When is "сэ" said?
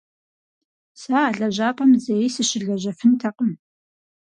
1.01-1.11